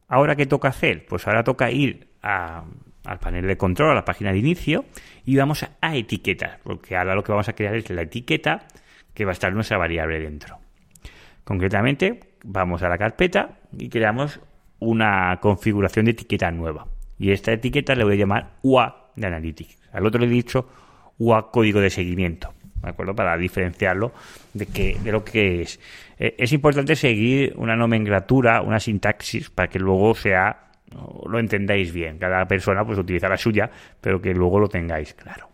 Ahora, 0.07 0.35
¿qué 0.35 0.45
toca 0.45 0.69
hacer? 0.69 1.05
Pues 1.05 1.27
ahora 1.27 1.43
toca 1.43 1.71
ir 1.71 2.07
al 3.05 3.19
panel 3.19 3.47
de 3.47 3.57
control, 3.57 3.91
a 3.91 3.95
la 3.95 4.05
página 4.05 4.31
de 4.31 4.39
inicio, 4.39 4.85
y 5.25 5.35
vamos 5.35 5.63
a, 5.63 5.95
etiquetar, 5.95 6.59
porque 6.63 6.95
ahora 6.95 7.15
lo 7.15 7.23
que 7.23 7.31
vamos 7.31 7.49
a 7.49 7.53
crear 7.53 7.75
es 7.75 7.89
la 7.89 8.03
etiqueta 8.03 8.67
que 9.13 9.25
va 9.25 9.31
a 9.31 9.33
estar 9.33 9.53
nuestra 9.53 9.77
variable 9.77 10.19
dentro. 10.19 10.57
Concretamente, 11.43 12.19
vamos 12.43 12.83
a 12.83 12.89
la 12.89 12.97
carpeta 12.97 13.59
y 13.77 13.89
creamos 13.89 14.39
una 14.79 15.37
configuración 15.41 16.05
de 16.05 16.11
etiqueta 16.11 16.51
nueva. 16.51 16.87
Y 17.19 17.31
esta 17.31 17.51
etiqueta 17.51 17.95
le 17.95 18.03
voy 18.03 18.13
a 18.13 18.17
llamar 18.17 18.51
UA 18.63 19.11
de 19.15 19.27
Analytics. 19.27 19.77
Al 19.91 20.05
otro 20.05 20.19
le 20.19 20.27
he 20.27 20.29
dicho 20.29 20.67
UA 21.19 21.51
código 21.51 21.79
de 21.79 21.89
seguimiento. 21.89 22.53
¿De 22.81 22.89
acuerdo? 22.89 23.15
Para 23.15 23.37
diferenciarlo 23.37 24.11
de, 24.53 24.65
que, 24.65 24.97
de 25.01 25.11
lo 25.11 25.23
que 25.23 25.61
es. 25.61 25.79
Eh, 26.19 26.35
es 26.37 26.51
importante 26.51 26.95
seguir 26.97 27.53
una 27.55 27.77
nomenclatura, 27.77 28.61
una 28.61 28.79
sintaxis, 28.79 29.49
para 29.49 29.69
que 29.69 29.79
luego 29.79 30.13
sea, 30.15 30.71
lo 31.25 31.39
entendáis 31.39 31.93
bien. 31.93 32.17
Cada 32.17 32.45
persona 32.45 32.83
pues 32.85 32.97
utiliza 32.97 33.27
la 33.27 33.37
suya, 33.37 33.69
pero 34.01 34.21
que 34.21 34.33
luego 34.33 34.59
lo 34.59 34.67
tengáis 34.67 35.13
claro. 35.13 35.49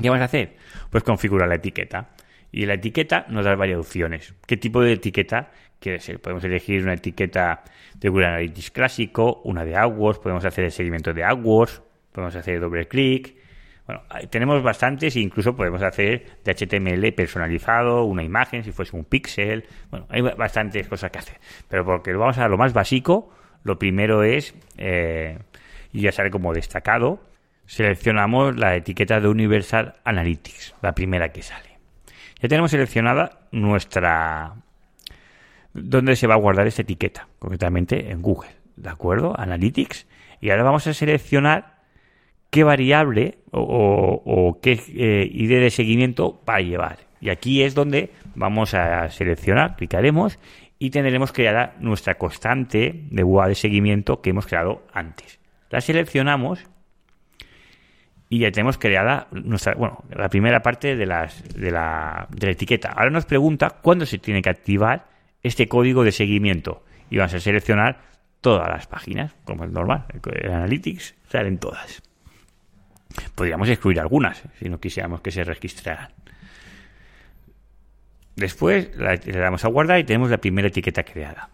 ¿Qué 0.00 0.08
vamos 0.08 0.22
a 0.22 0.24
hacer? 0.24 0.56
Pues 0.90 1.04
configurar 1.04 1.48
la 1.48 1.56
etiqueta. 1.56 2.10
Y 2.50 2.66
la 2.66 2.74
etiqueta 2.74 3.26
nos 3.28 3.44
da 3.44 3.54
varias 3.56 3.78
opciones. 3.78 4.34
¿Qué 4.46 4.56
tipo 4.56 4.80
de 4.80 4.92
etiqueta 4.92 5.50
quiere 5.80 5.98
ser? 5.98 6.20
Podemos 6.20 6.44
elegir 6.44 6.82
una 6.82 6.94
etiqueta 6.94 7.62
de 7.96 8.08
Google 8.08 8.26
Analytics 8.26 8.70
clásico, 8.70 9.40
una 9.44 9.64
de 9.64 9.76
AdWords, 9.76 10.20
podemos 10.20 10.44
hacer 10.44 10.64
el 10.64 10.70
seguimiento 10.70 11.12
de 11.12 11.24
AdWords, 11.24 11.82
podemos 12.12 12.36
hacer 12.36 12.60
doble 12.60 12.86
clic, 12.86 13.36
bueno, 13.86 14.02
tenemos 14.30 14.62
bastantes 14.62 15.14
e 15.16 15.20
incluso 15.20 15.54
podemos 15.54 15.82
hacer 15.82 16.38
de 16.42 16.54
HTML 16.54 17.12
personalizado, 17.12 18.04
una 18.04 18.22
imagen, 18.22 18.64
si 18.64 18.72
fuese 18.72 18.96
un 18.96 19.04
pixel. 19.04 19.66
Bueno, 19.90 20.06
hay 20.08 20.22
bastantes 20.22 20.88
cosas 20.88 21.10
que 21.10 21.18
hacer. 21.18 21.36
Pero 21.68 21.84
porque 21.84 22.14
vamos 22.14 22.38
a 22.38 22.48
lo 22.48 22.56
más 22.56 22.72
básico, 22.72 23.30
lo 23.64 23.78
primero 23.78 24.22
es, 24.22 24.54
eh, 24.78 25.38
y 25.92 26.02
ya 26.02 26.12
sale 26.12 26.30
como 26.30 26.52
destacado, 26.52 27.20
seleccionamos 27.66 28.56
la 28.56 28.76
etiqueta 28.76 29.20
de 29.20 29.28
Universal 29.28 29.94
Analytics, 30.04 30.74
la 30.82 30.94
primera 30.94 31.30
que 31.30 31.42
sale. 31.42 31.78
Ya 32.40 32.48
tenemos 32.48 32.70
seleccionada 32.70 33.40
nuestra... 33.50 34.54
¿Dónde 35.72 36.14
se 36.14 36.28
va 36.28 36.34
a 36.34 36.38
guardar 36.38 36.66
esta 36.66 36.82
etiqueta? 36.82 37.26
Concretamente 37.38 38.10
en 38.10 38.22
Google, 38.22 38.50
¿de 38.76 38.90
acuerdo? 38.90 39.34
Analytics. 39.36 40.06
Y 40.40 40.50
ahora 40.50 40.62
vamos 40.62 40.86
a 40.86 40.94
seleccionar 40.94 41.82
qué 42.50 42.62
variable 42.62 43.38
o, 43.50 44.60
qué 44.62 44.78
eh, 44.94 45.28
ID 45.32 45.60
de 45.60 45.70
seguimiento 45.70 46.40
va 46.48 46.56
a 46.56 46.60
llevar. 46.60 46.98
Y 47.20 47.30
aquí 47.30 47.62
es 47.62 47.74
donde 47.74 48.10
vamos 48.34 48.74
a 48.74 49.08
seleccionar, 49.10 49.76
clicaremos 49.76 50.38
y 50.78 50.90
tendremos 50.90 51.32
creada 51.32 51.74
nuestra 51.80 52.16
constante 52.16 53.04
de 53.10 53.24
UA 53.24 53.48
de 53.48 53.54
seguimiento 53.54 54.20
que 54.20 54.30
hemos 54.30 54.46
creado 54.46 54.86
antes. 54.92 55.40
La 55.70 55.80
seleccionamos 55.80 56.66
y 58.28 58.40
ya 58.40 58.50
tenemos 58.50 58.78
creada 58.78 59.28
nuestra, 59.30 59.74
bueno, 59.74 60.04
la 60.10 60.28
primera 60.28 60.62
parte 60.62 60.96
de, 60.96 61.06
las, 61.06 61.42
de, 61.54 61.70
la, 61.70 62.26
de 62.30 62.46
la 62.46 62.52
etiqueta. 62.52 62.90
Ahora 62.90 63.10
nos 63.10 63.26
pregunta 63.26 63.78
cuándo 63.82 64.06
se 64.06 64.18
tiene 64.18 64.42
que 64.42 64.50
activar 64.50 65.06
este 65.42 65.68
código 65.68 66.04
de 66.04 66.12
seguimiento 66.12 66.84
y 67.10 67.18
vamos 67.18 67.34
a 67.34 67.40
seleccionar 67.40 68.00
todas 68.40 68.68
las 68.68 68.86
páginas, 68.86 69.34
como 69.44 69.64
es 69.64 69.70
normal. 69.70 70.06
En 70.24 70.52
Analytics 70.52 71.14
salen 71.28 71.58
todas. 71.58 72.02
Podríamos 73.34 73.68
excluir 73.68 74.00
algunas 74.00 74.42
si 74.58 74.68
no 74.68 74.80
quisiéramos 74.80 75.20
que 75.20 75.30
se 75.30 75.44
registraran. 75.44 76.10
Después 78.36 78.90
le 78.96 79.38
damos 79.38 79.64
a 79.64 79.68
guardar 79.68 79.98
y 79.98 80.04
tenemos 80.04 80.30
la 80.30 80.38
primera 80.38 80.68
etiqueta 80.68 81.04
creada. 81.04 81.50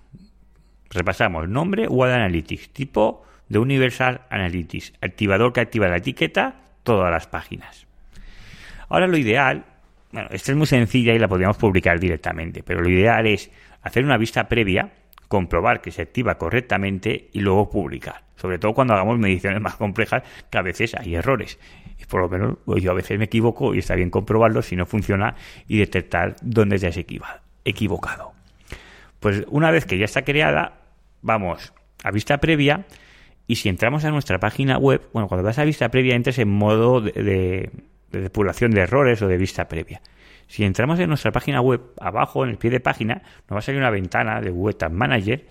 Repasamos 0.91 1.49
nombre 1.49 1.87
Web 1.87 2.13
Analytics, 2.13 2.71
tipo 2.71 3.25
de 3.49 3.59
Universal 3.59 4.23
Analytics, 4.31 4.95
activador 5.01 5.53
que 5.53 5.61
activa 5.61 5.89
la 5.89 5.99
etiqueta, 5.99 6.57
todas 6.83 7.11
las 7.11 7.27
páginas. 7.27 7.87
Ahora 8.89 9.07
lo 9.07 9.17
ideal, 9.17 9.65
bueno, 10.11 10.29
esta 10.33 10.53
es 10.53 10.59
muy 10.59 10.67
sencilla 10.67 11.15
y 11.15 11.19
la 11.19 11.29
podríamos 11.29 11.59
publicar 11.59 12.01
directamente, 12.01 12.63
pero 12.63 12.81
lo 12.81 12.89
ideal 12.89 13.27
es 13.27 13.51
hacer 13.83 14.05
una 14.05 14.17
vista 14.17 14.49
previa 14.49 14.91
comprobar 15.31 15.81
que 15.81 15.93
se 15.93 16.03
activa 16.03 16.39
correctamente 16.39 17.29
y 17.33 17.39
luego 17.39 17.71
publicar. 17.71 18.25
Sobre 18.35 18.59
todo 18.59 18.75
cuando 18.75 18.95
hagamos 18.95 19.17
mediciones 19.17 19.61
más 19.63 19.77
complejas, 19.77 20.25
que 20.51 20.59
a 20.59 20.63
veces 20.63 20.97
hay 20.97 21.15
errores. 21.15 21.61
Y 22.01 22.07
por 22.07 22.23
lo 22.23 22.29
menos 22.29 22.59
pues, 22.65 22.83
yo 22.83 22.91
a 22.91 22.95
veces 22.95 23.19
me 23.19 23.27
equivoco 23.27 23.75
y 23.75 23.79
está 23.79 23.95
bien 23.95 24.11
comprobarlo 24.11 24.63
si 24.63 24.77
no 24.77 24.87
funciona 24.87 25.35
y 25.69 25.79
detectar 25.79 26.37
dónde 26.43 26.79
ya 26.79 26.93
se 26.93 27.07
equivocado. 27.65 28.33
Pues 29.21 29.45
una 29.49 29.71
vez 29.71 29.85
que 29.85 29.99
ya 29.99 30.07
está 30.07 30.23
creada, 30.23 30.81
vamos 31.23 31.75
a 32.03 32.11
vista 32.11 32.39
previa 32.39 32.87
y 33.47 33.57
si 33.57 33.69
entramos 33.69 34.05
a 34.05 34.11
nuestra 34.11 34.39
página 34.39 34.79
web, 34.79 35.03
bueno, 35.13 35.29
cuando 35.29 35.45
vas 35.45 35.59
a 35.59 35.65
vista 35.65 35.91
previa 35.91 36.15
entres 36.15 36.39
en 36.39 36.49
modo 36.49 37.01
de, 37.01 37.13
de 38.11 38.21
depuración 38.21 38.71
de 38.71 38.83
errores 38.83 39.21
o 39.23 39.29
de 39.29 39.37
vista 39.37 39.69
previa. 39.69 40.01
Si 40.47 40.65
entramos 40.65 40.99
en 40.99 41.09
nuestra 41.09 41.31
página 41.31 41.61
web, 41.61 41.81
abajo 42.01 42.45
en 42.45 42.51
el 42.51 42.57
pie 42.57 42.71
de 42.71 42.81
página, 42.81 43.23
nos 43.49 43.55
va 43.55 43.59
a 43.59 43.63
salir 43.63 43.81
una 43.81 43.91
ventana 43.91 44.41
de 44.41 44.51
Web 44.51 44.77
Tag 44.79 44.93
Manager 44.93 45.47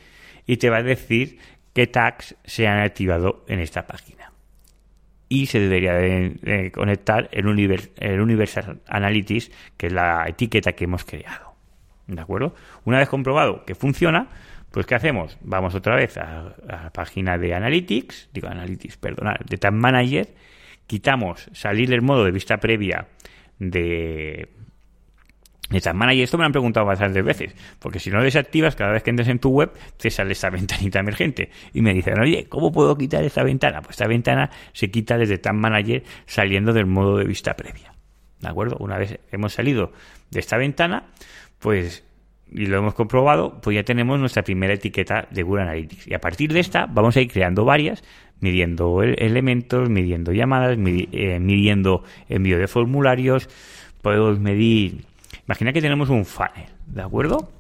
y 0.46 0.58
te 0.58 0.70
va 0.70 0.78
a 0.78 0.84
decir 0.84 1.40
qué 1.74 1.88
tags 1.88 2.36
se 2.44 2.68
han 2.68 2.80
activado 2.80 3.46
en 3.48 3.60
esta 3.60 3.88
página. 3.88 4.19
Y 5.30 5.46
se 5.46 5.60
debería 5.60 5.94
de, 5.94 6.72
conectar 6.74 7.30
el, 7.32 7.46
el 7.98 8.20
Universal 8.20 8.80
Analytics, 8.88 9.52
que 9.78 9.88
es 9.88 9.94
la 9.94 10.26
etiqueta 10.28 10.74
que 10.74 10.86
hemos 10.86 11.06
creado. 11.06 11.54
¿De 12.08 12.20
acuerdo? 12.20 12.56
Una 12.86 12.98
vez 12.98 13.08
comprobado 13.08 13.64
que 13.64 13.76
funciona, 13.76 14.28
pues 14.72 14.86
¿qué 14.86 14.96
hacemos? 14.96 15.38
Vamos 15.42 15.76
otra 15.76 15.96
vez 15.96 16.18
a, 16.18 16.56
la 16.66 16.90
página 16.92 17.38
de 17.38 17.54
Analytics, 17.54 18.30
digo 18.34 18.48
Analytics, 18.48 18.98
perdonad, 18.98 19.38
de 19.48 19.58
Tag 19.58 19.74
Manager, 19.74 20.28
quitamos 20.88 21.50
salir 21.54 21.94
el 21.94 22.02
modo 22.02 22.26
de 22.26 22.32
vista 22.32 22.58
previa 22.58 23.08
de 23.60 24.50
Tag 25.70 25.96
Manager, 25.96 26.24
esto 26.24 26.38
me 26.38 26.44
lo 26.44 26.46
han 26.48 26.52
preguntado 26.52 26.86
bastantes 26.86 27.24
veces, 27.24 27.56
porque 27.78 28.00
si 28.00 28.10
no 28.10 28.24
desactivas, 28.24 28.76
cada 28.76 28.92
vez 28.92 29.04
que 29.04 29.12
entres 29.12 29.28
en 29.28 29.40
tu 29.40 29.50
web, 29.50 29.72
te 29.98 30.10
sale 30.10 30.32
esta 30.32 30.50
ventanita 30.52 31.00
emergente. 31.00 31.52
Y 31.74 31.82
me 31.82 31.94
dicen, 31.94 32.20
oye, 32.20 32.48
¿cómo 32.50 32.72
puedo 32.72 32.98
quitar 32.98 33.24
esta 33.24 33.44
ventana? 33.44 33.82
Pues 33.82 33.92
esta 33.92 34.08
ventana 34.08 34.50
se 34.74 34.90
quita 34.90 35.18
desde 35.18 35.38
Tag 35.38 35.54
Manager 35.54 36.04
saliendo 36.26 36.74
del 36.74 36.88
modo 36.88 37.18
de 37.18 37.26
vista 37.26 37.56
previa. 37.56 37.94
¿De 38.40 38.48
acuerdo? 38.48 38.78
Una 38.80 38.98
vez 38.98 39.20
hemos 39.32 39.54
salido 39.54 39.92
de 40.32 40.40
esta 40.40 40.58
ventana, 40.58 41.04
pues, 41.60 42.04
y 42.52 42.66
lo 42.66 42.78
hemos 42.78 42.94
comprobado, 42.94 43.60
pues 43.62 43.76
ya 43.76 43.84
tenemos 43.84 44.20
nuestra 44.20 44.44
primera 44.44 44.74
etiqueta 44.74 45.28
de 45.30 45.44
Google 45.44 45.64
Analytics. 45.64 46.08
Y 46.08 46.14
a 46.14 46.20
partir 46.20 46.52
de 46.52 46.62
esta, 46.62 46.86
vamos 46.88 47.16
a 47.18 47.22
ir 47.22 47.32
creando 47.32 47.66
varias, 47.66 48.04
midiendo 48.40 49.04
elementos, 49.04 49.90
midiendo 49.90 50.32
llamadas, 50.32 50.78
eh, 50.78 51.40
midiendo 51.40 52.04
envío 52.28 52.58
de 52.58 52.68
formularios, 52.68 53.50
podemos 54.02 54.40
medir 54.40 55.09
Imagina 55.50 55.74
que 55.74 55.82
tenemos 55.82 56.10
un 56.10 56.26
funnel, 56.26 56.70
¿de 56.86 57.02
acuerdo? 57.02 57.52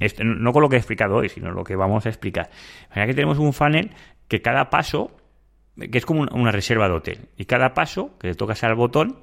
Este, 0.00 0.22
no 0.22 0.52
con 0.52 0.60
lo 0.60 0.68
que 0.68 0.76
he 0.76 0.78
explicado 0.78 1.16
hoy, 1.16 1.30
sino 1.30 1.50
lo 1.50 1.64
que 1.64 1.76
vamos 1.76 2.04
a 2.04 2.10
explicar. 2.10 2.50
Imagina 2.88 3.06
que 3.06 3.14
tenemos 3.14 3.38
un 3.38 3.54
funnel 3.54 3.90
que 4.28 4.42
cada 4.42 4.68
paso, 4.68 5.16
que 5.78 5.96
es 5.96 6.04
como 6.04 6.26
una 6.30 6.52
reserva 6.52 6.88
de 6.88 6.94
hotel, 6.94 7.28
y 7.38 7.46
cada 7.46 7.72
paso 7.72 8.18
que 8.18 8.26
le 8.26 8.34
tocas 8.34 8.62
al 8.64 8.74
botón, 8.74 9.16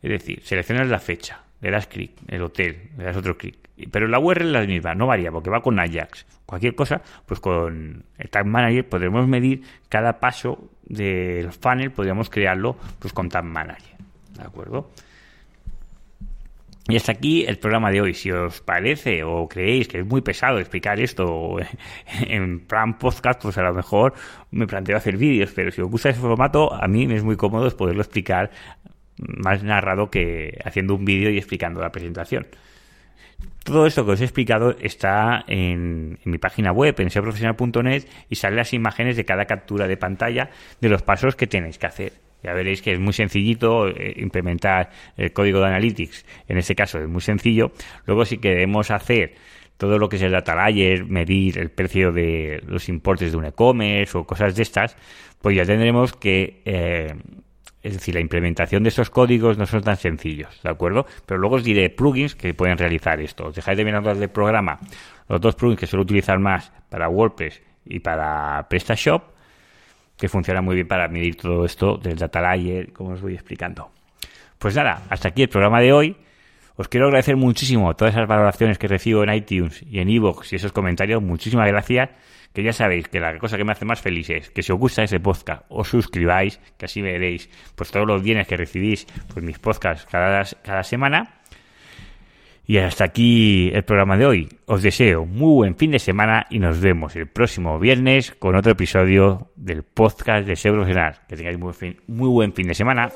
es 0.00 0.10
decir, 0.10 0.40
seleccionas 0.42 0.88
la 0.88 0.98
fecha, 1.00 1.42
le 1.60 1.70
das 1.70 1.86
clic, 1.86 2.12
el 2.28 2.40
hotel, 2.40 2.92
le 2.96 3.04
das 3.04 3.18
otro 3.18 3.36
clic, 3.36 3.58
pero 3.92 4.08
la 4.08 4.18
URL 4.18 4.46
es 4.46 4.52
la 4.52 4.62
misma, 4.62 4.94
no 4.94 5.06
varía, 5.06 5.30
porque 5.30 5.50
va 5.50 5.60
con 5.60 5.78
Ajax. 5.78 6.24
Cualquier 6.46 6.74
cosa, 6.74 7.02
pues 7.26 7.40
con 7.40 8.04
el 8.16 8.30
Tag 8.30 8.46
Manager 8.46 8.88
podremos 8.88 9.28
medir 9.28 9.64
cada 9.90 10.18
paso 10.18 10.70
del 10.86 11.52
funnel, 11.52 11.90
podríamos 11.90 12.30
crearlo 12.30 12.78
pues 12.98 13.12
con 13.12 13.28
Tag 13.28 13.44
Manager, 13.44 13.98
¿de 14.38 14.44
acuerdo? 14.44 14.88
Y 16.88 16.96
hasta 16.96 17.12
aquí 17.12 17.44
el 17.46 17.58
programa 17.58 17.90
de 17.90 18.00
hoy. 18.00 18.14
Si 18.14 18.30
os 18.30 18.60
parece 18.62 19.22
o 19.22 19.48
creéis 19.48 19.86
que 19.86 20.00
es 20.00 20.06
muy 20.06 20.22
pesado 20.22 20.58
explicar 20.58 20.98
esto 21.00 21.56
en 22.26 22.60
plan 22.60 22.98
podcast, 22.98 23.40
pues 23.42 23.58
a 23.58 23.62
lo 23.62 23.74
mejor 23.74 24.14
me 24.50 24.66
planteo 24.66 24.96
hacer 24.96 25.16
vídeos, 25.16 25.52
pero 25.54 25.70
si 25.70 25.80
os 25.80 25.90
gusta 25.90 26.10
ese 26.10 26.20
formato, 26.20 26.72
a 26.72 26.88
mí 26.88 27.06
me 27.06 27.16
es 27.16 27.22
muy 27.22 27.36
cómodo 27.36 27.70
poderlo 27.76 28.02
explicar 28.02 28.50
más 29.18 29.62
narrado 29.62 30.10
que 30.10 30.58
haciendo 30.64 30.94
un 30.94 31.04
vídeo 31.04 31.30
y 31.30 31.38
explicando 31.38 31.80
la 31.80 31.92
presentación. 31.92 32.46
Todo 33.64 33.86
esto 33.86 34.04
que 34.06 34.12
os 34.12 34.20
he 34.20 34.24
explicado 34.24 34.74
está 34.80 35.44
en, 35.46 36.18
mi 36.24 36.38
página 36.38 36.72
web, 36.72 36.94
en 36.98 37.10
seoprofesional.net, 37.10 38.04
y 38.28 38.34
salen 38.36 38.56
las 38.56 38.72
imágenes 38.72 39.16
de 39.16 39.24
cada 39.24 39.44
captura 39.44 39.86
de 39.86 39.96
pantalla 39.96 40.50
de 40.80 40.88
los 40.88 41.02
pasos 41.02 41.36
que 41.36 41.46
tenéis 41.46 41.78
que 41.78 41.86
hacer. 41.86 42.29
Ya 42.42 42.52
veréis 42.52 42.82
que 42.82 42.92
es 42.92 43.00
muy 43.00 43.12
sencillito 43.12 43.88
eh, 43.88 44.14
implementar 44.16 44.90
el 45.16 45.32
código 45.32 45.60
de 45.60 45.66
Analytics. 45.66 46.24
En 46.48 46.58
este 46.58 46.74
caso 46.74 46.98
es 46.98 47.08
muy 47.08 47.20
sencillo. 47.20 47.72
Luego, 48.06 48.24
si 48.24 48.38
queremos 48.38 48.90
hacer 48.90 49.34
todo 49.76 49.98
lo 49.98 50.08
que 50.08 50.16
es 50.16 50.22
el 50.22 50.32
data 50.32 50.54
layer, 50.54 51.04
medir 51.06 51.58
el 51.58 51.70
precio 51.70 52.12
de 52.12 52.62
los 52.66 52.88
importes 52.88 53.32
de 53.32 53.38
un 53.38 53.46
e-commerce 53.46 54.16
o 54.16 54.24
cosas 54.24 54.54
de 54.54 54.62
estas, 54.62 54.96
pues 55.40 55.56
ya 55.56 55.64
tendremos 55.64 56.12
que 56.12 56.60
eh, 56.66 57.14
es 57.82 57.94
decir, 57.94 58.14
la 58.14 58.20
implementación 58.20 58.82
de 58.82 58.90
esos 58.90 59.10
códigos 59.10 59.56
no 59.56 59.66
son 59.66 59.82
tan 59.82 59.96
sencillos, 59.96 60.60
¿de 60.62 60.70
acuerdo? 60.70 61.06
Pero 61.24 61.40
luego 61.40 61.56
os 61.56 61.64
diré 61.64 61.88
plugins 61.88 62.34
que 62.34 62.52
pueden 62.52 62.76
realizar 62.76 63.20
esto. 63.20 63.46
Os 63.46 63.54
dejáis 63.54 63.78
de 63.78 63.84
mirar 63.84 64.02
del 64.16 64.28
programa 64.28 64.78
los 65.28 65.40
dos 65.40 65.54
plugins 65.54 65.80
que 65.80 65.86
suelo 65.86 66.02
utilizar 66.02 66.38
más 66.38 66.72
para 66.90 67.08
WordPress 67.08 67.62
y 67.86 68.00
para 68.00 68.66
PrestaShop, 68.68 69.22
que 70.20 70.28
funcionan 70.28 70.64
muy 70.64 70.74
bien 70.74 70.86
para 70.86 71.08
medir 71.08 71.36
todo 71.36 71.64
esto 71.64 71.96
del 71.96 72.16
data 72.16 72.40
layer, 72.42 72.92
como 72.92 73.10
os 73.10 73.22
voy 73.22 73.34
explicando. 73.34 73.90
Pues 74.58 74.76
nada, 74.76 75.02
hasta 75.08 75.28
aquí 75.28 75.42
el 75.42 75.48
programa 75.48 75.80
de 75.80 75.92
hoy. 75.92 76.16
Os 76.76 76.88
quiero 76.88 77.06
agradecer 77.06 77.36
muchísimo 77.36 77.94
todas 77.96 78.14
esas 78.14 78.28
valoraciones 78.28 78.78
que 78.78 78.88
recibo 78.88 79.22
en 79.24 79.34
iTunes 79.34 79.82
y 79.82 79.98
en 79.98 80.08
iVoox 80.08 80.52
y 80.52 80.56
esos 80.56 80.72
comentarios. 80.72 81.22
Muchísimas 81.22 81.66
gracias 81.68 82.10
que 82.52 82.62
ya 82.62 82.72
sabéis 82.72 83.08
que 83.08 83.20
la 83.20 83.38
cosa 83.38 83.56
que 83.56 83.64
me 83.64 83.72
hace 83.72 83.84
más 83.84 84.00
feliz 84.00 84.28
es 84.30 84.50
que 84.50 84.62
si 84.62 84.72
os 84.72 84.78
gusta 84.78 85.02
ese 85.02 85.20
podcast 85.20 85.62
os 85.68 85.88
suscribáis, 85.88 86.60
que 86.78 86.86
así 86.86 87.00
veréis 87.00 87.48
pues 87.74 87.90
todos 87.90 88.06
los 88.06 88.22
bienes 88.22 88.46
que 88.46 88.56
recibís 88.56 89.06
pues 89.32 89.44
mis 89.44 89.58
podcasts 89.58 90.06
cada, 90.10 90.44
cada 90.62 90.82
semana. 90.82 91.39
Y 92.66 92.78
hasta 92.78 93.04
aquí 93.04 93.70
el 93.72 93.82
programa 93.82 94.16
de 94.16 94.26
hoy. 94.26 94.48
Os 94.66 94.82
deseo 94.82 95.26
muy 95.26 95.52
buen 95.52 95.76
fin 95.76 95.90
de 95.90 95.98
semana 95.98 96.46
y 96.50 96.58
nos 96.58 96.80
vemos 96.80 97.16
el 97.16 97.26
próximo 97.26 97.78
viernes 97.78 98.32
con 98.38 98.54
otro 98.54 98.72
episodio 98.72 99.50
del 99.56 99.82
podcast 99.82 100.46
de 100.46 100.56
Seo 100.56 100.84
Que 100.84 101.36
tengáis 101.36 101.58
muy 101.58 102.28
buen 102.28 102.52
fin 102.52 102.68
de 102.68 102.74
semana. 102.74 103.10